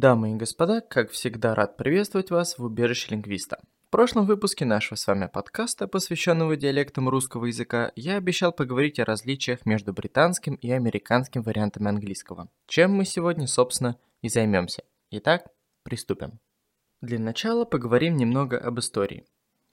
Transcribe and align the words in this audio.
Дамы 0.00 0.32
и 0.32 0.34
господа, 0.34 0.80
как 0.80 1.10
всегда 1.10 1.54
рад 1.54 1.76
приветствовать 1.76 2.30
вас 2.30 2.56
в 2.56 2.64
убежище 2.64 3.10
лингвиста. 3.10 3.60
В 3.86 3.90
прошлом 3.90 4.24
выпуске 4.24 4.64
нашего 4.64 4.96
с 4.96 5.06
вами 5.06 5.28
подкаста, 5.30 5.86
посвященного 5.86 6.56
диалектам 6.56 7.10
русского 7.10 7.44
языка, 7.44 7.92
я 7.96 8.16
обещал 8.16 8.50
поговорить 8.50 8.98
о 8.98 9.04
различиях 9.04 9.66
между 9.66 9.92
британским 9.92 10.54
и 10.54 10.70
американским 10.70 11.42
вариантами 11.42 11.90
английского, 11.90 12.48
чем 12.66 12.94
мы 12.94 13.04
сегодня, 13.04 13.46
собственно, 13.46 13.98
и 14.22 14.30
займемся. 14.30 14.84
Итак, 15.10 15.48
приступим. 15.82 16.40
Для 17.02 17.18
начала 17.18 17.66
поговорим 17.66 18.16
немного 18.16 18.56
об 18.56 18.78
истории. 18.78 19.26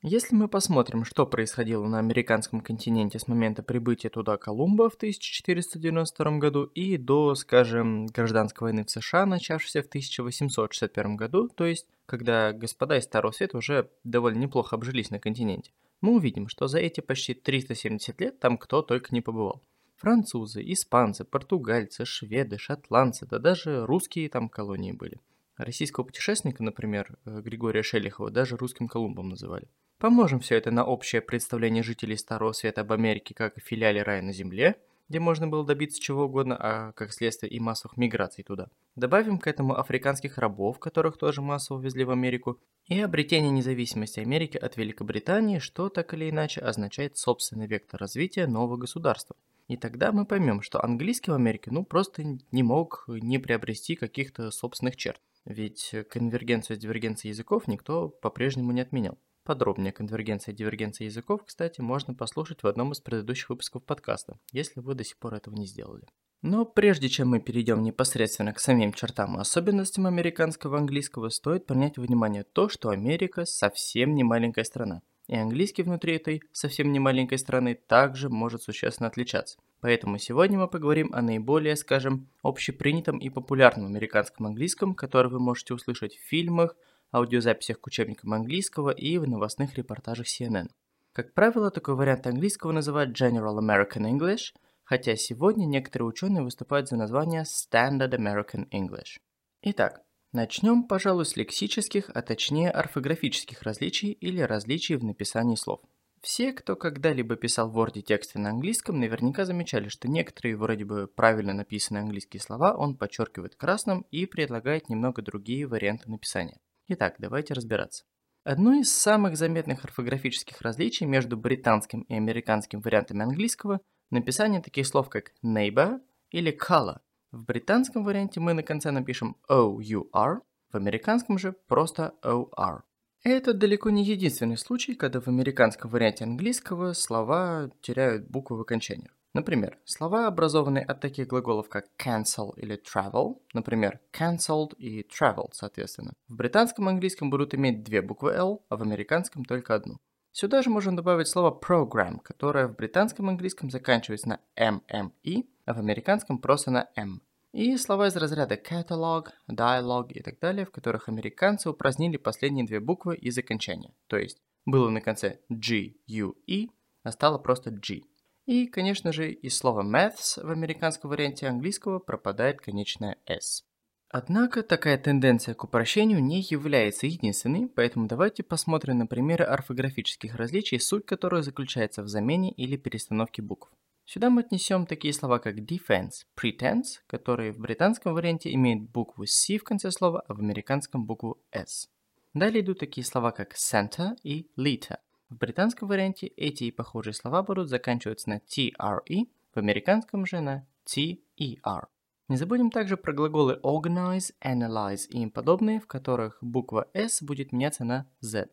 Если 0.04 0.36
мы 0.36 0.48
посмотрим, 0.48 1.04
что 1.06 1.26
происходило 1.26 1.88
на 1.88 1.98
американском 1.98 2.62
континенте 2.62 3.18
с 3.18 3.28
момента 3.28 3.64
прибытия 3.64 4.10
туда 4.10 4.38
Колумба 4.38 4.92
в 4.92 4.96
1492 4.96 6.38
году 6.38 6.66
и 6.66 6.98
до, 6.98 7.34
скажем, 7.34 8.06
гражданской 8.06 8.68
войны 8.68 8.86
в 8.86 8.92
США, 8.92 9.26
начавшейся 9.26 9.82
в 9.82 9.88
1861 9.88 11.16
году, 11.16 11.50
то 11.50 11.66
есть 11.66 11.88
когда 12.06 12.54
господа 12.54 13.00
из 13.00 13.06
Старого 13.06 13.32
Света 13.32 13.58
уже 13.58 13.90
довольно 14.04 14.38
неплохо 14.38 14.76
обжились 14.76 15.10
на 15.10 15.20
континенте, 15.20 15.72
мы 16.02 16.14
увидим, 16.16 16.48
что 16.48 16.68
за 16.68 16.78
эти 16.78 17.02
почти 17.02 17.34
370 17.34 18.22
лет 18.22 18.40
там 18.40 18.60
кто 18.60 18.84
только 18.84 19.16
не 19.16 19.22
побывал. 19.22 19.64
Французы, 19.96 20.62
испанцы, 20.64 21.26
португальцы, 21.26 22.06
шведы, 22.06 22.60
шотландцы, 22.60 23.26
да 23.26 23.40
даже 23.40 23.84
русские 23.88 24.30
там 24.30 24.48
колонии 24.48 24.92
были. 24.92 25.20
Российского 25.58 26.04
путешественника, 26.04 26.64
например, 26.64 27.18
э, 27.26 27.42
Григория 27.42 27.82
Шелихова, 27.82 28.30
даже 28.30 28.58
русским 28.58 28.88
Колумбом 28.88 29.30
называли. 29.30 29.68
Поможем 30.00 30.40
все 30.40 30.56
это 30.56 30.70
на 30.70 30.86
общее 30.86 31.22
представление 31.22 31.82
жителей 31.82 32.18
Старого 32.18 32.52
Света 32.52 32.82
об 32.82 32.94
Америке 32.94 33.34
как 33.34 33.60
филиале 33.60 34.04
рая 34.04 34.22
на 34.22 34.32
Земле, 34.32 34.76
где 35.10 35.20
можно 35.20 35.48
было 35.48 35.66
добиться 35.66 36.00
чего 36.00 36.26
угодно, 36.26 36.56
а 36.60 36.92
как 36.92 37.12
следствие 37.12 37.52
и 37.52 37.60
массовых 37.60 37.98
миграций 37.98 38.44
туда. 38.44 38.70
Добавим 38.96 39.40
к 39.40 39.48
этому 39.48 39.76
африканских 39.76 40.38
рабов, 40.38 40.78
которых 40.78 41.18
тоже 41.18 41.42
массово 41.42 41.82
везли 41.82 42.04
в 42.04 42.12
Америку, 42.12 42.60
и 42.86 43.02
обретение 43.02 43.50
независимости 43.50 44.20
Америки 44.20 44.58
от 44.58 44.78
Великобритании, 44.78 45.58
что 45.58 45.90
так 45.90 46.14
или 46.14 46.30
иначе 46.30 46.62
означает 46.62 47.18
собственный 47.18 47.66
вектор 47.66 48.00
развития 48.00 48.46
нового 48.46 48.78
государства. 48.78 49.36
И 49.68 49.78
тогда 49.78 50.12
мы 50.12 50.26
поймем, 50.26 50.62
что 50.62 50.84
английский 50.84 51.32
в 51.32 51.34
Америке 51.34 51.72
ну 51.72 51.84
просто 51.84 52.24
не 52.52 52.64
мог 52.64 53.06
не 53.08 53.40
приобрести 53.40 53.96
каких-то 53.96 54.52
собственных 54.52 54.96
черт. 54.96 55.20
Ведь 55.44 55.96
конвергенцию 56.10 56.78
с 56.78 56.80
дивергенцией 56.80 57.32
языков 57.32 57.68
никто 57.68 58.10
по-прежнему 58.10 58.72
не 58.74 58.82
отменял. 58.82 59.18
Подробнее 59.48 59.94
конвергенция 59.94 60.52
и 60.52 60.56
дивергенция 60.58 61.06
языков, 61.06 61.46
кстати, 61.46 61.80
можно 61.80 62.14
послушать 62.14 62.64
в 62.64 62.68
одном 62.68 62.92
из 62.92 63.00
предыдущих 63.00 63.50
выпусков 63.50 63.82
подкаста, 63.82 64.38
если 64.52 64.82
вы 64.82 64.94
до 64.94 65.06
сих 65.06 65.16
пор 65.16 65.36
этого 65.36 65.56
не 65.56 65.66
сделали. 65.66 66.04
Но 66.42 66.66
прежде 66.66 67.08
чем 67.08 67.30
мы 67.30 67.40
перейдем 67.40 67.82
непосредственно 67.82 68.52
к 68.52 68.60
самим 68.60 68.92
чертам 68.92 69.38
и 69.38 69.40
особенностям 69.40 70.06
американского 70.06 70.78
английского, 70.78 71.30
стоит 71.30 71.66
принять 71.66 71.98
внимание 71.98 72.44
то, 72.44 72.68
что 72.68 72.90
Америка 72.90 73.46
совсем 73.46 74.16
не 74.16 74.26
маленькая 74.26 74.66
страна. 74.66 75.02
И 75.28 75.36
английский 75.38 75.84
внутри 75.84 76.18
этой 76.18 76.42
совсем 76.52 76.92
не 76.92 77.00
маленькой 77.00 77.38
страны 77.38 77.76
также 77.76 78.28
может 78.28 78.64
существенно 78.64 79.08
отличаться. 79.08 79.60
Поэтому 79.80 80.18
сегодня 80.18 80.60
мы 80.60 80.68
поговорим 80.68 81.14
о 81.14 81.22
наиболее, 81.22 81.78
скажем, 81.78 82.28
общепринятом 82.44 83.18
и 83.18 83.30
популярном 83.30 83.86
американском 83.86 84.48
английском, 84.48 84.94
который 84.94 85.32
вы 85.32 85.40
можете 85.40 85.74
услышать 85.74 86.18
в 86.18 86.28
фильмах, 86.28 86.76
аудиозаписях 87.12 87.80
к 87.80 87.88
учебникам 87.88 88.34
английского 88.34 88.90
и 88.92 89.18
в 89.18 89.28
новостных 89.28 89.76
репортажах 89.76 90.28
CNN. 90.28 90.68
Как 91.14 91.34
правило, 91.34 91.72
такой 91.72 91.96
вариант 91.96 92.28
английского 92.28 92.72
называют 92.72 93.20
General 93.20 93.58
American 93.60 94.04
English, 94.04 94.54
хотя 94.84 95.16
сегодня 95.16 95.66
некоторые 95.66 96.08
ученые 96.08 96.44
выступают 96.44 96.90
за 96.90 96.96
название 96.96 97.44
Standard 97.44 98.12
American 98.12 98.70
English. 98.72 99.20
Итак, 99.64 100.02
начнем, 100.32 100.84
пожалуй, 100.84 101.26
с 101.26 101.36
лексических, 101.36 102.10
а 102.14 102.22
точнее 102.22 102.72
орфографических 102.72 103.64
различий 103.64 104.12
или 104.12 104.42
различий 104.42 104.96
в 104.96 105.04
написании 105.04 105.56
слов. 105.56 105.82
Все, 106.22 106.52
кто 106.52 106.76
когда-либо 106.76 107.36
писал 107.36 107.70
в 107.70 107.78
Word 107.78 108.02
тексты 108.02 108.40
на 108.40 108.50
английском, 108.50 109.00
наверняка 109.00 109.46
замечали, 109.46 109.88
что 109.88 110.08
некоторые 110.08 110.58
вроде 110.58 110.86
бы 110.86 111.08
правильно 111.08 111.54
написанные 111.54 112.02
английские 112.02 112.42
слова 112.42 112.76
он 112.76 112.98
подчеркивает 112.98 113.56
красным 113.56 114.02
и 114.12 114.26
предлагает 114.26 114.90
немного 114.90 115.22
другие 115.22 115.68
варианты 115.68 116.10
написания. 116.10 116.60
Итак, 116.90 117.16
давайте 117.20 117.54
разбираться. 117.54 118.06
Одно 118.46 118.74
из 118.74 118.96
самых 118.96 119.36
заметных 119.36 119.84
орфографических 119.84 120.62
различий 120.62 121.06
между 121.06 121.36
британским 121.36 122.02
и 122.04 122.16
американским 122.16 122.80
вариантами 122.80 123.24
английского– 123.24 123.82
написание 124.10 124.62
таких 124.62 124.88
слов, 124.88 125.10
как 125.10 125.34
neighbor 125.44 126.00
или 126.32 126.58
color. 126.58 127.00
В 127.32 127.44
британском 127.44 128.06
варианте 128.06 128.40
мы 128.40 128.54
на 128.54 128.64
конце 128.64 128.92
напишем 128.92 129.36
O-U-R, 129.50 130.42
в 130.72 130.78
американском 130.78 131.38
же 131.38 131.56
просто 131.68 132.14
O-R. 132.24 132.84
Это 133.24 133.54
далеко 133.54 133.90
не 133.90 134.06
единственный 134.06 134.58
случай, 134.58 134.96
когда 134.96 135.20
в 135.20 135.28
американском 135.28 135.92
варианте 135.92 136.24
английского 136.24 136.94
слова 136.94 137.70
теряют 137.82 138.30
буквы 138.30 138.56
в 138.56 138.62
окончаниях. 138.62 139.17
Например, 139.38 139.78
слова, 139.86 140.26
образованные 140.26 140.84
от 140.84 141.00
таких 141.00 141.28
глаголов, 141.28 141.70
как 141.70 141.86
cancel 142.04 142.56
или 142.56 142.82
travel, 142.82 143.36
например, 143.54 144.00
cancelled 144.12 144.76
и 144.80 145.04
traveled, 145.04 145.52
соответственно, 145.52 146.14
в 146.28 146.36
британском 146.36 146.88
английском 146.88 147.30
будут 147.30 147.54
иметь 147.54 147.84
две 147.84 148.02
буквы 148.02 148.32
L, 148.32 148.66
а 148.68 148.78
в 148.78 148.82
американском 148.82 149.46
только 149.46 149.76
одну. 149.76 150.00
Сюда 150.32 150.64
же 150.64 150.72
можем 150.72 150.96
добавить 150.96 151.28
слово 151.28 151.56
program, 151.56 152.18
которое 152.24 152.68
в 152.68 152.76
британском 152.76 153.30
английском 153.30 153.70
заканчивается 153.70 154.30
на 154.30 154.40
MME, 154.60 155.44
а 155.66 155.74
в 155.76 155.78
американском 155.78 156.40
просто 156.40 156.72
на 156.72 156.90
M. 156.96 157.22
И 157.54 157.78
слова 157.78 158.08
из 158.08 158.16
разряда 158.16 158.56
catalog, 158.56 159.28
dialogue 159.48 160.14
и 160.14 160.24
так 160.24 160.40
далее, 160.40 160.66
в 160.66 160.72
которых 160.72 161.10
американцы 161.10 161.70
упразднили 161.70 162.18
последние 162.18 162.66
две 162.66 162.80
буквы 162.80 163.16
из 163.16 163.38
окончания. 163.38 163.94
То 164.08 164.18
есть 164.18 164.42
было 164.66 164.90
на 164.90 165.00
конце 165.00 165.42
G, 165.48 165.94
U, 166.08 166.34
E, 166.48 166.70
а 167.04 167.12
стало 167.12 167.38
просто 167.38 167.70
G. 167.70 168.02
И, 168.48 168.66
конечно 168.66 169.12
же, 169.12 169.32
из 169.32 169.58
слова 169.58 169.84
maths 169.84 170.42
в 170.42 170.50
американском 170.50 171.12
варианте 171.12 171.48
английского 171.48 172.00
пропадает 172.00 172.62
конечное 172.62 173.18
s. 173.26 173.66
Однако 174.10 174.64
такая 174.64 174.98
тенденция 174.98 175.54
к 175.54 175.66
упрощению 175.66 176.24
не 176.24 176.40
является 176.42 177.08
единственной, 177.08 177.68
поэтому 177.68 178.08
давайте 178.08 178.44
посмотрим 178.44 179.00
на 179.00 179.06
примеры 179.06 179.44
орфографических 179.44 180.36
различий, 180.36 180.80
суть 180.80 181.06
которых 181.06 181.44
заключается 181.44 182.04
в 182.04 182.08
замене 182.08 182.52
или 182.52 182.78
перестановке 182.78 183.42
букв. 183.42 183.70
Сюда 184.06 184.30
мы 184.30 184.40
отнесем 184.40 184.86
такие 184.86 185.14
слова, 185.14 185.40
как 185.40 185.58
defense, 185.58 186.24
pretense, 186.42 187.02
которые 187.06 187.52
в 187.52 187.60
британском 187.60 188.14
варианте 188.14 188.54
имеют 188.54 188.90
букву 188.90 189.26
C 189.26 189.58
в 189.58 189.66
конце 189.66 189.92
слова, 189.92 190.24
а 190.26 190.34
в 190.34 190.40
американском 190.40 191.06
букву 191.06 191.44
S. 191.52 191.90
Далее 192.34 192.64
идут 192.64 192.80
такие 192.80 193.04
слова, 193.04 193.32
как 193.32 193.56
center 193.56 194.16
и 194.24 194.50
liter. 194.58 195.00
В 195.30 195.36
британском 195.36 195.90
варианте 195.90 196.28
эти 196.28 196.66
и 196.66 196.72
похожие 196.72 197.14
слова 197.14 197.44
будут 197.44 197.68
заканчиваться 197.68 198.30
на 198.30 198.38
TRE, 198.38 199.28
в 199.54 199.58
американском 199.58 200.26
же 200.26 200.40
на 200.40 200.66
TER. 200.86 201.88
Не 202.30 202.38
забудем 202.38 202.72
также 202.72 202.96
про 202.96 203.12
глаголы 203.12 203.60
organize, 203.62 204.34
analyze 204.42 205.08
и 205.10 205.20
им 205.20 205.32
подобные, 205.32 205.82
в 205.82 205.88
которых 205.88 206.38
буква 206.42 206.88
S 206.94 207.22
будет 207.22 207.52
меняться 207.52 207.84
на 207.84 208.10
Z. 208.22 208.48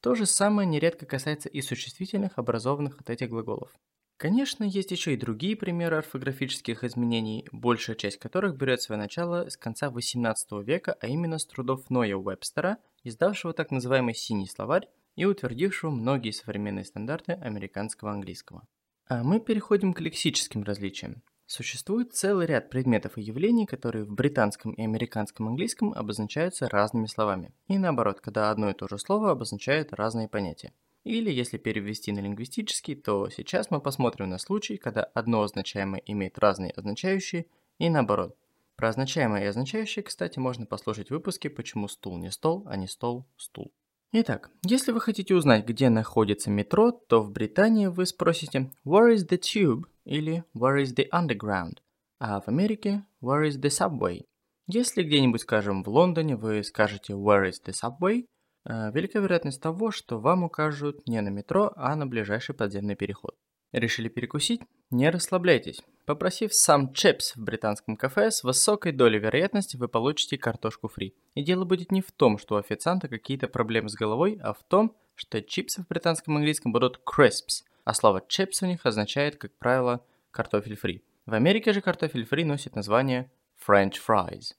То 0.00 0.14
же 0.14 0.24
самое 0.24 0.66
нередко 0.66 1.04
касается 1.04 1.50
и 1.50 1.60
существительных, 1.60 2.38
образованных 2.38 3.00
от 3.00 3.10
этих 3.10 3.28
глаголов. 3.28 3.70
Конечно, 4.16 4.64
есть 4.64 4.92
еще 4.92 5.12
и 5.12 5.18
другие 5.18 5.56
примеры 5.56 5.96
орфографических 5.96 6.84
изменений, 6.84 7.46
большая 7.52 7.96
часть 7.96 8.18
которых 8.18 8.56
берет 8.56 8.80
свое 8.80 8.98
начало 8.98 9.50
с 9.50 9.56
конца 9.56 9.90
18 9.90 10.52
века, 10.64 10.96
а 11.00 11.06
именно 11.06 11.38
с 11.38 11.44
трудов 11.44 11.90
Ноя 11.90 12.16
Уэбстера, 12.16 12.78
издавшего 13.02 13.52
так 13.52 13.70
называемый 13.70 14.14
«синий 14.14 14.46
словарь», 14.46 14.88
и 15.16 15.24
утвердившего 15.24 15.90
многие 15.90 16.30
современные 16.30 16.84
стандарты 16.84 17.32
американского 17.32 18.12
английского. 18.12 18.66
А 19.06 19.22
мы 19.22 19.40
переходим 19.40 19.92
к 19.92 20.00
лексическим 20.00 20.62
различиям. 20.62 21.22
Существует 21.46 22.14
целый 22.14 22.46
ряд 22.46 22.70
предметов 22.70 23.18
и 23.18 23.22
явлений, 23.22 23.66
которые 23.66 24.04
в 24.04 24.12
британском 24.12 24.72
и 24.72 24.82
американском 24.82 25.48
английском 25.48 25.92
обозначаются 25.92 26.68
разными 26.70 27.06
словами. 27.06 27.52
И 27.68 27.76
наоборот, 27.76 28.20
когда 28.20 28.50
одно 28.50 28.70
и 28.70 28.74
то 28.74 28.88
же 28.88 28.98
слово 28.98 29.30
обозначает 29.30 29.92
разные 29.92 30.26
понятия. 30.26 30.72
Или 31.04 31.30
если 31.30 31.58
перевести 31.58 32.12
на 32.12 32.20
лингвистический, 32.20 32.94
то 32.94 33.28
сейчас 33.28 33.70
мы 33.70 33.82
посмотрим 33.82 34.30
на 34.30 34.38
случай, 34.38 34.78
когда 34.78 35.04
одно 35.04 35.42
означаемое 35.42 36.02
имеет 36.06 36.38
разные 36.38 36.70
означающие, 36.70 37.44
и 37.78 37.90
наоборот. 37.90 38.38
Про 38.76 38.88
означаемое 38.88 39.44
и 39.44 39.46
означающее, 39.46 40.02
кстати, 40.02 40.38
можно 40.38 40.64
послушать 40.64 41.10
выпуски 41.10 41.48
«Почему 41.48 41.88
стул 41.88 42.16
не 42.16 42.30
стол, 42.30 42.64
а 42.66 42.76
не 42.76 42.88
стол 42.88 43.26
стул». 43.36 43.70
Итак, 44.16 44.52
если 44.64 44.92
вы 44.92 45.00
хотите 45.00 45.34
узнать, 45.34 45.66
где 45.66 45.88
находится 45.88 46.48
метро, 46.48 46.92
то 46.92 47.20
в 47.20 47.32
Британии 47.32 47.88
вы 47.88 48.06
спросите 48.06 48.70
«Where 48.86 49.12
is 49.12 49.28
the 49.28 49.40
tube?» 49.40 49.86
или 50.04 50.44
«Where 50.54 50.80
is 50.80 50.94
the 50.94 51.08
underground?» 51.12 51.78
А 52.20 52.40
в 52.40 52.46
Америке 52.46 53.04
«Where 53.20 53.48
is 53.48 53.60
the 53.60 53.70
subway?» 53.70 54.24
Если 54.68 55.02
где-нибудь, 55.02 55.40
скажем, 55.40 55.82
в 55.82 55.88
Лондоне 55.88 56.36
вы 56.36 56.62
скажете 56.62 57.14
«Where 57.14 57.50
is 57.50 57.54
the 57.66 57.72
subway?», 57.74 58.26
э, 58.66 58.92
велика 58.92 59.18
вероятность 59.18 59.60
того, 59.60 59.90
что 59.90 60.20
вам 60.20 60.44
укажут 60.44 61.08
не 61.08 61.20
на 61.20 61.30
метро, 61.30 61.72
а 61.74 61.96
на 61.96 62.06
ближайший 62.06 62.54
подземный 62.54 62.94
переход. 62.94 63.34
Решили 63.72 64.08
перекусить? 64.08 64.60
Не 64.92 65.10
расслабляйтесь. 65.10 65.82
Попросив 66.06 66.54
сам 66.54 66.92
чипс 66.92 67.34
в 67.34 67.42
британском 67.42 67.96
кафе, 67.96 68.30
с 68.30 68.44
высокой 68.44 68.92
долей 68.92 69.18
вероятности 69.18 69.76
вы 69.76 69.88
получите 69.88 70.36
картошку 70.36 70.88
фри. 70.88 71.14
И 71.34 71.42
дело 71.42 71.64
будет 71.64 71.90
не 71.90 72.02
в 72.02 72.12
том, 72.12 72.36
что 72.36 72.56
у 72.56 72.58
официанта 72.58 73.08
какие-то 73.08 73.48
проблемы 73.48 73.88
с 73.88 73.94
головой, 73.94 74.38
а 74.42 74.52
в 74.52 74.62
том, 74.62 74.94
что 75.14 75.40
чипсы 75.40 75.82
в 75.82 75.88
британском 75.88 76.36
английском 76.36 76.72
будут 76.72 77.00
crisps, 77.06 77.64
а 77.84 77.94
слово 77.94 78.22
chips 78.28 78.62
у 78.62 78.66
них 78.66 78.84
означает, 78.84 79.36
как 79.36 79.56
правило, 79.56 80.04
картофель 80.30 80.76
фри. 80.76 81.02
В 81.24 81.32
Америке 81.32 81.72
же 81.72 81.80
картофель 81.80 82.26
фри 82.26 82.44
носит 82.44 82.76
название 82.76 83.30
French 83.66 83.94
fries. 84.06 84.52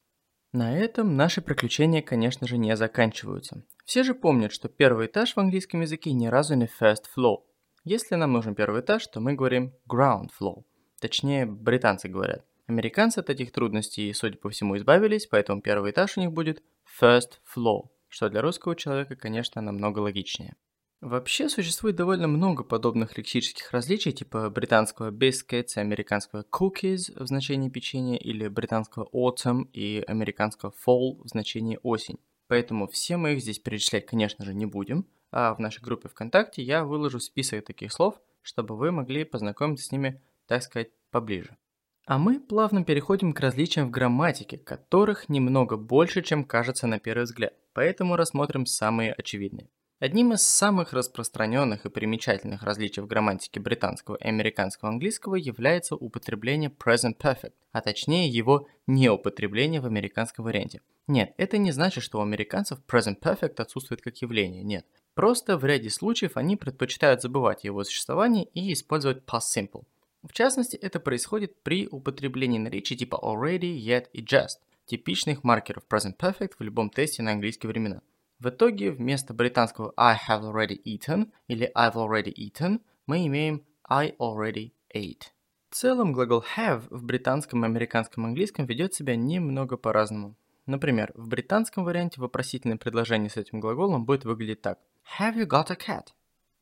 На 0.52 0.76
этом 0.76 1.16
наши 1.16 1.42
приключения, 1.42 2.02
конечно 2.02 2.48
же, 2.48 2.58
не 2.58 2.76
заканчиваются. 2.76 3.64
Все 3.84 4.04
же 4.04 4.16
помнят, 4.16 4.52
что 4.52 4.68
первый 4.68 5.06
этаж 5.06 5.36
в 5.36 5.40
английском 5.40 5.82
языке 5.82 6.12
ни 6.12 6.26
разу 6.26 6.56
не 6.56 6.66
first 6.66 7.04
floor. 7.16 7.44
Если 7.84 8.16
нам 8.16 8.32
нужен 8.32 8.56
первый 8.56 8.82
этаж, 8.82 9.06
то 9.06 9.20
мы 9.20 9.34
говорим 9.34 9.76
ground 9.88 10.30
floor. 10.40 10.64
Точнее, 11.00 11.46
британцы 11.46 12.08
говорят. 12.08 12.46
Американцы 12.68 13.20
от 13.20 13.30
этих 13.30 13.52
трудностей, 13.52 14.12
судя 14.14 14.38
по 14.38 14.50
всему, 14.50 14.76
избавились, 14.78 15.28
поэтому 15.28 15.62
первый 15.62 15.92
этаж 15.92 16.18
у 16.18 16.22
них 16.22 16.32
будет 16.32 16.64
first 17.00 17.40
floor, 17.56 17.90
что 18.08 18.30
для 18.30 18.42
русского 18.42 18.76
человека, 18.76 19.16
конечно, 19.16 19.62
намного 19.62 20.00
логичнее. 20.00 20.56
Вообще 21.02 21.50
существует 21.50 21.96
довольно 21.96 22.28
много 22.28 22.64
подобных 22.64 23.18
лексических 23.18 23.72
различий, 23.72 24.12
типа 24.12 24.50
британского 24.50 25.12
biscuits 25.12 25.74
и 25.76 25.80
американского 25.80 26.44
cookies 26.52 27.14
в 27.22 27.28
значении 27.28 27.70
печенья, 27.70 28.18
или 28.18 28.48
британского 28.48 29.08
autumn 29.14 29.70
и 29.72 30.04
американского 30.08 30.74
fall 30.86 31.22
в 31.24 31.28
значении 31.28 31.80
осень. 31.84 32.18
Поэтому 32.48 32.88
все 32.88 33.18
мы 33.18 33.34
их 33.34 33.42
здесь 33.42 33.60
перечислять, 33.60 34.08
конечно 34.08 34.46
же, 34.46 34.56
не 34.56 34.66
будем, 34.66 35.06
а 35.32 35.54
в 35.54 35.60
нашей 35.60 35.84
группе 35.84 36.10
ВКонтакте 36.10 36.64
я 36.64 36.84
выложу 36.84 37.20
список 37.20 37.66
таких 37.66 37.92
слов, 37.92 38.20
чтобы 38.42 38.76
вы 38.76 38.92
могли 38.92 39.26
познакомиться 39.26 39.86
с 39.86 39.92
ними, 39.92 40.22
так 40.48 40.64
сказать, 40.64 40.90
поближе. 41.12 41.58
А 42.06 42.20
мы 42.20 42.40
плавно 42.40 42.84
переходим 42.84 43.34
к 43.34 43.40
различиям 43.40 43.88
в 43.88 43.92
грамматике, 43.92 44.58
которых 44.58 45.28
немного 45.28 45.76
больше, 45.76 46.22
чем 46.22 46.44
кажется 46.44 46.86
на 46.86 47.00
первый 47.00 47.24
взгляд, 47.24 47.54
поэтому 47.74 48.16
рассмотрим 48.16 48.66
самые 48.66 49.14
очевидные. 49.14 49.70
Одним 50.00 50.34
из 50.34 50.44
самых 50.44 50.92
распространенных 50.92 51.86
и 51.86 51.90
примечательных 51.90 52.64
различий 52.64 53.02
в 53.02 53.08
грамматике 53.08 53.62
британского 53.62 54.18
и 54.18 54.28
американского 54.28 54.92
английского 54.92 55.36
является 55.36 55.96
употребление 55.96 56.70
present 56.70 57.18
perfect, 57.18 57.54
а 57.72 57.82
точнее 57.82 58.28
его 58.28 58.68
неупотребление 58.88 59.80
в 59.80 59.86
американском 59.86 60.44
варианте. 60.46 60.82
Нет, 61.08 61.34
это 61.38 61.58
не 61.58 61.72
значит, 61.72 62.04
что 62.04 62.20
у 62.20 62.22
американцев 62.22 62.80
present 62.86 63.22
perfect 63.22 63.62
отсутствует 63.62 64.02
как 64.02 64.18
явление, 64.18 64.64
нет. 64.64 64.86
Просто 65.14 65.58
в 65.58 65.64
ряде 65.64 65.90
случаев 65.90 66.36
они 66.36 66.58
предпочитают 66.58 67.22
забывать 67.22 67.64
его 67.64 67.84
существование 67.86 68.46
и 68.54 68.74
использовать 68.74 69.24
past 69.24 69.58
simple. 69.58 69.86
В 70.28 70.34
частности, 70.34 70.76
это 70.76 71.00
происходит 71.00 71.62
при 71.62 71.88
употреблении 71.88 72.58
наречий 72.58 72.98
типа 72.98 73.20
already, 73.22 73.78
yet 73.78 74.08
и 74.12 74.24
just, 74.24 74.58
типичных 74.86 75.44
маркеров 75.44 75.84
present 75.88 76.18
perfect 76.18 76.54
в 76.58 76.64
любом 76.64 76.90
тесте 76.90 77.22
на 77.22 77.32
английские 77.34 77.70
времена. 77.70 78.02
В 78.40 78.50
итоге 78.50 78.92
вместо 78.92 79.34
британского 79.34 79.94
I 79.96 80.18
have 80.28 80.42
already 80.42 80.82
eaten 80.84 81.32
или 81.48 81.72
I've 81.76 81.94
already 81.94 82.34
eaten 82.34 82.82
мы 83.06 83.26
имеем 83.28 83.64
I 83.88 84.16
already 84.20 84.72
ate. 84.94 85.28
В 85.70 85.76
целом 85.76 86.12
глагол 86.12 86.44
have 86.58 86.88
в 86.90 87.04
британском 87.04 87.64
и 87.64 87.68
американском 87.68 88.26
английском 88.26 88.66
ведет 88.66 88.94
себя 88.94 89.16
немного 89.16 89.78
по-разному. 89.78 90.36
Например, 90.66 91.12
в 91.14 91.28
британском 91.28 91.84
варианте 91.84 92.20
вопросительное 92.20 92.78
предложение 92.78 93.30
с 93.30 93.38
этим 93.38 93.60
глаголом 93.60 94.06
будет 94.06 94.26
выглядеть 94.26 94.62
так. 94.62 94.80
Have 95.20 95.36
you 95.36 95.46
got 95.46 95.68
a 95.70 95.76
cat? 95.76 96.08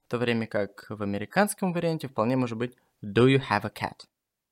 В 0.05 0.09
то 0.09 0.17
время 0.17 0.47
как 0.47 0.85
в 0.89 1.01
американском 1.01 1.71
варианте 1.71 2.07
вполне 2.07 2.35
может 2.35 2.57
быть 2.57 2.75
Do 3.03 3.27
you 3.27 3.41
have 3.49 3.65
a 3.65 3.69
cat? 3.69 4.05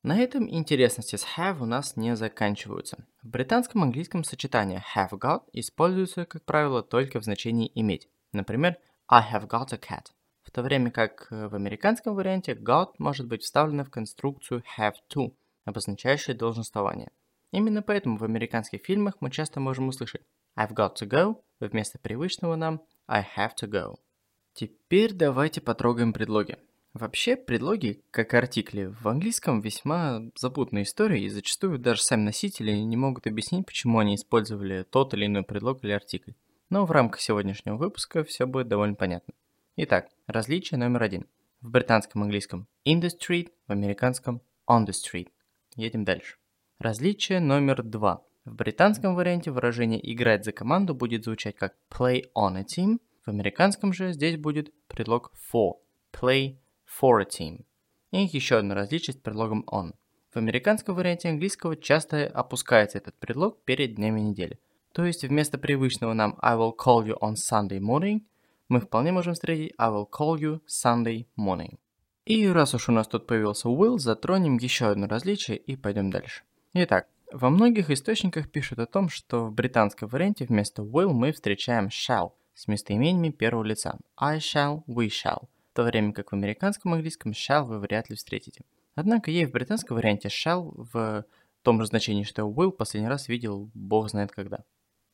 На 0.04 0.20
этом 0.20 0.50
интересности 0.50 1.16
с 1.16 1.26
have 1.38 1.62
у 1.62 1.66
нас 1.66 1.96
не 1.96 2.18
заканчиваются. 2.18 3.08
В 3.24 3.30
британском 3.30 3.82
английском 3.82 4.26
сочетание 4.26 4.84
have 4.94 5.12
got 5.12 5.44
используется, 5.54 6.26
как 6.26 6.44
правило, 6.44 6.84
только 6.84 7.22
в 7.22 7.24
значении 7.24 7.72
иметь. 7.76 8.10
Например, 8.34 8.78
I 9.08 9.24
have 9.32 9.48
got 9.48 9.72
a 9.72 9.78
cat. 9.78 10.08
В 10.44 10.52
то 10.52 10.64
время 10.64 10.92
как 10.92 11.28
в 11.30 11.56
американском 11.56 12.14
варианте 12.14 12.52
got 12.52 12.90
может 12.98 13.26
быть 13.26 13.44
вставлено 13.44 13.86
в 13.86 13.90
конструкцию 13.90 14.64
have 14.78 14.96
to, 15.16 15.34
обозначающую 15.64 16.36
долженствование. 16.36 17.10
Именно 17.52 17.82
поэтому 17.82 18.18
в 18.18 18.26
американских 18.26 18.82
фильмах 18.84 19.16
мы 19.22 19.32
часто 19.32 19.62
можем 19.62 19.88
услышать 19.88 20.24
I've 20.60 20.74
got 20.74 20.96
to 21.02 21.08
go 21.08 21.42
вместо 21.62 22.00
привычного 22.00 22.58
нам 22.58 22.82
I 23.08 23.26
have 23.38 23.52
to 23.62 23.70
go. 23.70 23.96
Теперь 24.52 25.14
давайте 25.14 25.62
потрогаем 25.62 26.12
предлоги. 26.12 26.58
Вообще, 26.94 27.38
предлоги, 27.38 28.04
как 28.12 28.34
артикли, 28.34 28.94
в 29.02 29.08
английском 29.08 29.62
весьма 29.62 30.24
запутанная 30.36 30.84
история, 30.84 31.24
и 31.24 31.30
зачастую 31.30 31.80
даже 31.80 32.02
сами 32.02 32.24
носители 32.24 32.72
не 32.74 32.98
могут 32.98 33.28
объяснить, 33.28 33.66
почему 33.66 34.00
они 34.00 34.16
использовали 34.16 34.84
тот 34.84 35.14
или 35.14 35.26
иной 35.26 35.44
предлог 35.44 35.84
или 35.86 35.94
артикль. 35.94 36.34
Но 36.70 36.86
в 36.86 36.92
рамках 36.92 37.22
сегодняшнего 37.22 37.78
выпуска 37.78 38.26
все 38.26 38.46
будет 38.46 38.68
довольно 38.68 38.96
понятно. 38.96 39.34
Итак, 39.78 40.10
различие 40.28 40.78
номер 40.78 41.04
один. 41.04 41.28
В 41.62 41.70
британском 41.70 42.24
английском 42.24 42.68
in 42.86 43.00
the 43.00 43.10
street, 43.10 43.52
в 43.68 43.72
американском 43.72 44.42
on 44.70 44.86
the 44.86 44.92
street. 44.92 45.30
Едем 45.76 46.04
дальше. 46.04 46.36
Различие 46.78 47.40
номер 47.40 47.84
два. 47.84 48.24
В 48.44 48.56
британском 48.56 49.16
варианте 49.16 49.52
выражение 49.52 50.00
«играть 50.12 50.44
за 50.44 50.52
команду» 50.52 50.94
будет 50.94 51.24
звучать 51.24 51.56
как 51.56 51.76
play 51.90 52.26
on 52.36 52.58
a 52.58 52.64
team, 52.64 53.00
в 53.26 53.30
американском 53.30 53.94
же 53.94 54.12
здесь 54.12 54.36
будет 54.36 54.74
предлог 54.88 55.32
for, 55.54 55.76
play 56.12 56.58
for 57.00 57.22
a 57.22 57.26
team. 57.26 57.66
И 58.12 58.24
еще 58.24 58.58
одно 58.58 58.76
различие 58.76 59.14
с 59.14 59.18
предлогом 59.18 59.66
on. 59.72 59.94
В 60.34 60.38
американском 60.38 60.96
варианте 60.96 61.30
английского 61.30 61.76
часто 61.76 62.26
опускается 62.26 62.98
этот 62.98 63.16
предлог 63.16 63.64
перед 63.64 63.96
днями 63.96 64.22
недели. 64.22 64.60
То 64.94 65.06
есть 65.06 65.24
вместо 65.24 65.58
привычного 65.58 66.14
нам 66.14 66.38
I 66.42 66.56
will 66.56 66.74
call 66.76 67.06
you 67.06 67.18
on 67.20 67.36
Sunday 67.36 67.80
morning, 67.80 68.22
мы 68.68 68.80
вполне 68.80 69.12
можем 69.12 69.34
встретить 69.34 69.74
I 69.78 69.90
will 69.90 70.08
call 70.10 70.38
you 70.38 70.62
Sunday 70.68 71.28
morning. 71.38 71.80
И 72.26 72.48
раз 72.48 72.74
уж 72.74 72.90
у 72.90 72.92
нас 72.92 73.08
тут 73.08 73.28
появился 73.28 73.68
will, 73.70 73.98
затронем 73.98 74.58
еще 74.58 74.88
одно 74.88 75.08
различие 75.08 75.58
и 75.58 75.76
пойдем 75.76 76.12
дальше. 76.12 76.44
Итак, 76.74 77.08
во 77.32 77.50
многих 77.50 77.90
источниках 77.90 78.50
пишут 78.50 78.80
о 78.80 78.86
том, 78.86 79.10
что 79.10 79.46
в 79.46 79.54
британском 79.54 80.10
варианте 80.10 80.46
вместо 80.46 80.82
will 80.82 81.12
мы 81.12 81.32
встречаем 81.32 81.88
shall 81.88 82.32
с 82.54 82.68
местоимениями 82.68 83.32
первого 83.32 83.64
лица. 83.64 83.98
I 84.18 84.38
shall, 84.38 84.84
we 84.88 85.08
shall– 85.08 85.48
в 85.72 85.76
то 85.76 85.84
время 85.84 86.12
как 86.12 86.32
в 86.32 86.36
американском 86.36 86.94
английском 86.94 87.32
shall 87.32 87.64
вы 87.64 87.80
вряд 87.80 88.10
ли 88.10 88.18
встретите. 88.18 88.64
Однако 88.96 89.32
и 89.32 89.46
в 89.46 89.52
британском 89.52 89.96
варианте 89.96 90.28
shall 90.28 90.88
в 90.92 91.26
том 91.62 91.80
же 91.80 91.88
значении, 91.88 92.24
что 92.24 92.44
will 92.44 92.72
последний 92.72 93.08
раз 93.08 93.30
видел 93.30 93.72
бог 93.74 94.10
знает 94.10 94.32
когда. 94.32 94.66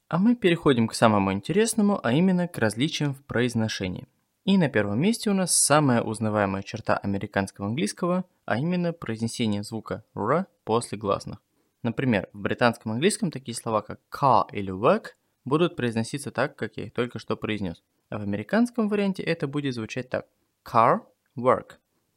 А 0.10 0.18
мы 0.18 0.36
переходим 0.36 0.88
к 0.88 0.96
самому 0.96 1.32
интересному, 1.32 2.00
а 2.04 2.12
именно 2.12 2.48
к 2.48 2.58
различиям 2.58 3.14
в 3.14 3.24
произношении. 3.26 4.08
И 4.46 4.58
на 4.58 4.70
первом 4.70 5.00
месте 5.00 5.30
у 5.30 5.34
нас 5.34 5.56
самая 5.56 6.02
узнаваемая 6.02 6.64
черта 6.64 6.98
американского 6.98 7.68
английского, 7.68 8.26
а 8.46 8.58
именно 8.58 8.94
произнесение 8.94 9.62
звука 9.62 10.06
r 10.16 10.46
после 10.64 10.98
гласных. 10.98 11.40
Например, 11.84 12.30
в 12.34 12.40
британском 12.40 12.94
английском 12.94 13.30
такие 13.30 13.56
слова 13.56 13.82
как 13.82 14.00
car 14.12 14.46
или 14.54 14.74
work 14.74 15.10
будут 15.46 15.76
произноситься 15.76 16.32
так, 16.32 16.56
как 16.56 16.78
я 16.78 16.86
их 16.86 16.94
только 16.94 17.20
что 17.20 17.36
произнес. 17.36 17.84
А 18.10 18.18
в 18.18 18.22
американском 18.22 18.88
варианте 18.88 19.22
это 19.22 19.48
будет 19.48 19.76
звучать 19.76 20.10
так. 20.10 20.26
Car, 20.70 21.00
work. 21.38 21.76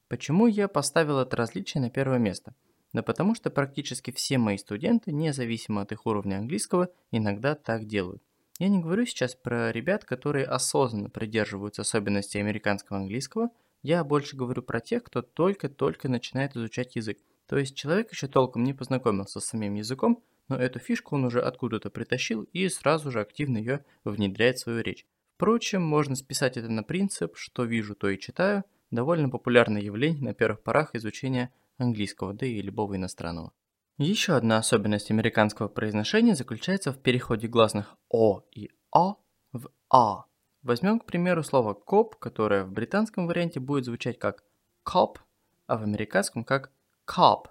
Почему 0.08 0.48
я 0.48 0.66
поставил 0.66 1.20
это 1.20 1.36
различие 1.36 1.80
на 1.80 1.88
первое 1.88 2.18
место? 2.18 2.52
Да 2.92 3.00
потому 3.00 3.36
что 3.36 3.48
практически 3.48 4.10
все 4.10 4.38
мои 4.38 4.58
студенты, 4.58 5.12
независимо 5.12 5.82
от 5.82 5.92
их 5.92 6.04
уровня 6.04 6.38
английского, 6.38 6.88
иногда 7.12 7.54
так 7.54 7.86
делают. 7.86 8.20
Я 8.58 8.68
не 8.68 8.80
говорю 8.80 9.06
сейчас 9.06 9.36
про 9.36 9.70
ребят, 9.70 10.04
которые 10.04 10.46
осознанно 10.46 11.10
придерживаются 11.10 11.82
особенностей 11.82 12.40
американского 12.40 12.98
английского, 12.98 13.50
я 13.82 14.02
больше 14.02 14.36
говорю 14.36 14.62
про 14.62 14.80
тех, 14.80 15.04
кто 15.04 15.22
только-только 15.22 16.08
начинает 16.08 16.56
изучать 16.56 16.96
язык. 16.96 17.18
То 17.46 17.56
есть 17.56 17.76
человек 17.76 18.10
еще 18.10 18.26
толком 18.26 18.64
не 18.64 18.74
познакомился 18.74 19.38
с 19.38 19.44
самим 19.44 19.76
языком, 19.76 20.24
но 20.48 20.56
эту 20.56 20.80
фишку 20.80 21.14
он 21.14 21.24
уже 21.24 21.40
откуда-то 21.40 21.88
притащил 21.88 22.42
и 22.52 22.68
сразу 22.68 23.12
же 23.12 23.20
активно 23.20 23.58
ее 23.58 23.84
внедряет 24.02 24.56
в 24.56 24.62
свою 24.62 24.82
речь. 24.82 25.06
Впрочем, 25.40 25.80
можно 25.80 26.16
списать 26.16 26.58
это 26.58 26.68
на 26.68 26.82
принцип 26.82 27.34
«что 27.38 27.64
вижу, 27.64 27.94
то 27.94 28.10
и 28.10 28.18
читаю», 28.18 28.62
довольно 28.90 29.30
популярное 29.30 29.80
явление 29.80 30.22
на 30.22 30.34
первых 30.34 30.62
порах 30.62 30.94
изучения 30.94 31.50
английского, 31.78 32.34
да 32.34 32.44
и 32.44 32.60
любого 32.60 32.96
иностранного. 32.96 33.54
Еще 33.96 34.34
одна 34.34 34.58
особенность 34.58 35.10
американского 35.10 35.68
произношения 35.68 36.34
заключается 36.34 36.92
в 36.92 36.98
переходе 36.98 37.48
гласных 37.48 37.96
«о» 38.10 38.42
и 38.54 38.70
«а» 38.94 39.14
в 39.52 39.70
«а». 39.88 40.26
Возьмем, 40.60 41.00
к 41.00 41.06
примеру, 41.06 41.42
слово 41.42 41.72
«коп», 41.72 42.16
которое 42.16 42.64
в 42.64 42.72
британском 42.72 43.26
варианте 43.26 43.60
будет 43.60 43.86
звучать 43.86 44.18
как 44.18 44.44
«cop», 44.86 45.20
а 45.66 45.78
в 45.78 45.84
американском 45.84 46.44
как 46.44 46.70
«cop». 47.06 47.46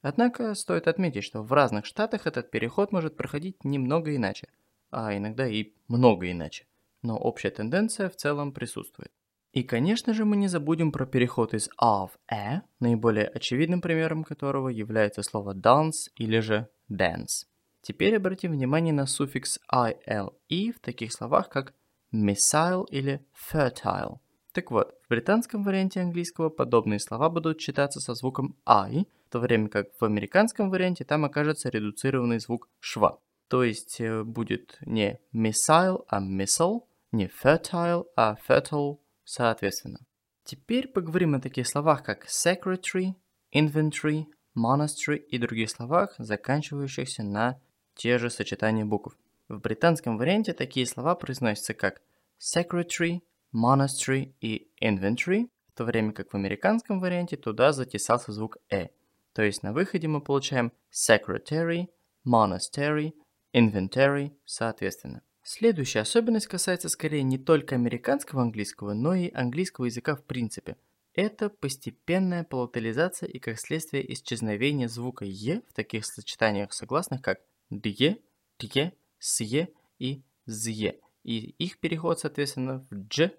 Однако 0.00 0.54
стоит 0.54 0.88
отметить, 0.88 1.24
что 1.24 1.42
в 1.42 1.52
разных 1.52 1.84
штатах 1.84 2.26
этот 2.26 2.50
переход 2.50 2.90
может 2.90 3.18
проходить 3.18 3.64
немного 3.64 4.16
иначе, 4.16 4.48
а 4.90 5.14
иногда 5.14 5.46
и 5.46 5.74
много 5.88 6.30
иначе 6.30 6.64
но 7.04 7.16
общая 7.16 7.50
тенденция 7.50 8.08
в 8.08 8.16
целом 8.16 8.52
присутствует. 8.52 9.12
И, 9.52 9.62
конечно 9.62 10.14
же, 10.14 10.24
мы 10.24 10.36
не 10.36 10.48
забудем 10.48 10.90
про 10.90 11.06
переход 11.06 11.54
из 11.54 11.68
a 11.78 12.06
в 12.06 12.18
e, 12.28 12.62
наиболее 12.80 13.28
очевидным 13.28 13.80
примером 13.80 14.24
которого 14.24 14.68
является 14.68 15.22
слово 15.22 15.54
dance 15.54 16.10
или 16.16 16.40
же 16.40 16.66
dance. 16.90 17.46
Теперь 17.82 18.16
обратим 18.16 18.50
внимание 18.50 18.92
на 18.92 19.06
суффикс 19.06 19.60
ile 19.72 20.72
в 20.72 20.80
таких 20.80 21.12
словах, 21.12 21.50
как 21.50 21.74
missile 22.12 22.84
или 22.90 23.24
fertile. 23.52 24.18
Так 24.52 24.70
вот, 24.70 24.94
в 25.04 25.08
британском 25.08 25.62
варианте 25.62 26.00
английского 26.00 26.48
подобные 26.48 26.98
слова 26.98 27.28
будут 27.28 27.58
читаться 27.58 28.00
со 28.00 28.14
звуком 28.14 28.56
I, 28.64 29.06
в 29.28 29.32
то 29.32 29.38
время 29.38 29.68
как 29.68 29.88
в 30.00 30.04
американском 30.04 30.70
варианте 30.70 31.04
там 31.04 31.24
окажется 31.24 31.68
редуцированный 31.68 32.40
звук 32.40 32.68
шва. 32.80 33.18
То 33.48 33.62
есть 33.62 34.00
э, 34.00 34.24
будет 34.24 34.78
не 34.80 35.20
missile, 35.32 36.04
а 36.08 36.20
missile, 36.20 36.80
не 37.14 37.28
fertile, 37.28 38.04
а 38.16 38.36
fertile 38.46 38.98
соответственно. 39.24 40.00
Теперь 40.44 40.88
поговорим 40.88 41.34
о 41.34 41.40
таких 41.40 41.66
словах, 41.66 42.02
как 42.02 42.26
secretary, 42.26 43.14
inventory, 43.54 44.26
monastery 44.56 45.16
и 45.16 45.38
других 45.38 45.70
словах, 45.70 46.14
заканчивающихся 46.18 47.22
на 47.22 47.60
те 47.94 48.18
же 48.18 48.30
сочетания 48.30 48.84
букв. 48.84 49.16
В 49.48 49.60
британском 49.60 50.18
варианте 50.18 50.52
такие 50.52 50.86
слова 50.86 51.14
произносятся 51.14 51.74
как 51.74 52.02
secretary, 52.38 53.20
monastery 53.54 54.34
и 54.40 54.70
inventory, 54.82 55.48
в 55.68 55.76
то 55.76 55.84
время 55.84 56.12
как 56.12 56.32
в 56.32 56.36
американском 56.36 57.00
варианте 57.00 57.36
туда 57.36 57.72
затесался 57.72 58.32
звук 58.32 58.58
«э». 58.70 58.88
То 59.32 59.42
есть 59.42 59.62
на 59.62 59.72
выходе 59.72 60.06
мы 60.08 60.20
получаем 60.20 60.72
secretary, 60.92 61.88
monastery, 62.26 63.12
inventory 63.52 64.32
соответственно. 64.44 65.22
Следующая 65.46 66.00
особенность 66.00 66.46
касается 66.46 66.88
скорее 66.88 67.22
не 67.22 67.36
только 67.36 67.74
американского 67.74 68.40
английского, 68.40 68.94
но 68.94 69.14
и 69.14 69.30
английского 69.30 69.84
языка 69.84 70.16
в 70.16 70.24
принципе. 70.24 70.78
Это 71.12 71.50
постепенная 71.50 72.44
палатализация 72.44 73.28
и 73.28 73.38
как 73.38 73.60
следствие 73.60 74.10
исчезновения 74.14 74.88
звука 74.88 75.26
«е» 75.26 75.60
в 75.68 75.74
таких 75.74 76.06
сочетаниях 76.06 76.72
согласных 76.72 77.20
как 77.20 77.40
«дье», 77.68 78.20
«тье», 78.56 78.94
«сье» 79.18 79.68
и 79.98 80.22
«зье». 80.46 80.98
И 81.24 81.50
их 81.58 81.78
переход, 81.78 82.20
соответственно, 82.20 82.86
в 82.90 82.94
«дж», 82.94 83.30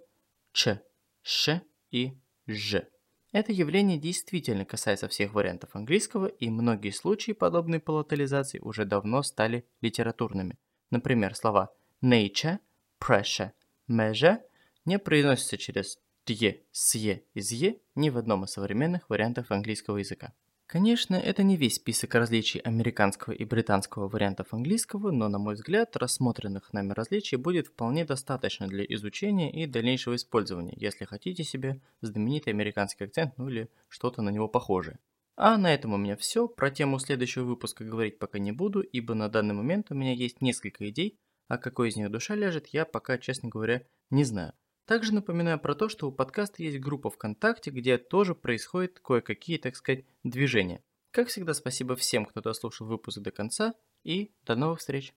«ч», 0.52 0.80
«ш» 1.24 1.64
и 1.90 2.20
«ж». 2.46 2.86
Это 3.32 3.52
явление 3.52 3.98
действительно 3.98 4.64
касается 4.64 5.08
всех 5.08 5.34
вариантов 5.34 5.72
английского, 5.76 6.28
и 6.28 6.52
многие 6.52 6.92
случаи 6.92 7.32
подобной 7.32 7.80
палатализации 7.80 8.60
уже 8.60 8.86
давно 8.86 9.24
стали 9.24 9.66
литературными. 9.82 10.60
Например, 10.92 11.34
слова 11.36 11.74
nature, 12.06 12.60
pressure, 13.00 13.52
measure 13.90 14.38
не 14.86 15.00
произносится 15.00 15.58
через 15.58 15.98
тье, 16.24 16.62
сье 16.72 17.24
и 17.34 17.42
зье 17.42 17.80
ни 17.96 18.10
в 18.12 18.18
одном 18.18 18.44
из 18.44 18.52
современных 18.52 19.10
вариантов 19.10 19.50
английского 19.50 19.98
языка. 19.98 20.34
Конечно, 20.68 21.16
это 21.16 21.42
не 21.42 21.58
весь 21.58 21.76
список 21.76 22.16
различий 22.16 22.60
американского 22.60 23.34
и 23.34 23.44
британского 23.44 24.08
вариантов 24.08 24.54
английского, 24.54 25.12
но, 25.12 25.30
на 25.30 25.40
мой 25.40 25.56
взгляд, 25.56 25.96
рассмотренных 25.98 26.74
нами 26.74 26.92
различий 26.94 27.38
будет 27.38 27.68
вполне 27.68 28.06
достаточно 28.06 28.68
для 28.68 28.84
изучения 28.84 29.52
и 29.52 29.66
дальнейшего 29.66 30.16
использования, 30.16 30.74
если 30.76 31.06
хотите 31.06 31.44
себе 31.44 31.82
знаменитый 32.02 32.54
американский 32.54 33.04
акцент, 33.04 33.38
ну 33.38 33.50
или 33.50 33.70
что-то 33.88 34.22
на 34.22 34.30
него 34.30 34.48
похожее. 34.48 35.00
А 35.38 35.58
на 35.58 35.74
этом 35.74 35.94
у 35.94 35.98
меня 35.98 36.16
все. 36.16 36.48
Про 36.48 36.72
тему 36.72 36.98
следующего 36.98 37.44
выпуска 37.44 37.84
говорить 37.84 38.20
пока 38.20 38.40
не 38.40 38.52
буду, 38.52 38.82
ибо 38.82 39.14
на 39.16 39.28
данный 39.28 39.54
момент 39.54 39.92
у 39.92 39.96
меня 39.96 40.14
есть 40.14 40.42
несколько 40.42 40.90
идей, 40.90 41.20
а 41.48 41.58
какой 41.58 41.90
из 41.90 41.96
них 41.96 42.12
душа 42.12 42.36
ляжет, 42.36 42.68
я 42.68 42.86
пока, 42.86 43.18
честно 43.18 43.50
говоря, 43.50 43.86
не 44.10 44.24
знаю. 44.24 44.54
Также 44.86 45.14
напоминаю 45.14 45.60
про 45.60 45.76
то, 45.76 45.90
что 45.90 46.08
у 46.08 46.12
подкаста 46.12 46.62
есть 46.64 46.80
группа 46.80 47.10
ВКонтакте, 47.10 47.72
где 47.72 47.98
тоже 47.98 48.36
происходят 48.36 49.00
кое-какие, 49.00 49.58
так 49.58 49.76
сказать, 49.76 50.06
движения. 50.24 50.84
Как 51.12 51.30
всегда, 51.30 51.54
спасибо 51.54 51.96
всем, 51.96 52.26
кто 52.26 52.42
дослушал 52.42 52.88
выпуск 52.88 53.20
до 53.20 53.32
конца, 53.32 53.74
и 54.04 54.34
до 54.44 54.56
новых 54.56 54.80
встреч! 54.80 55.14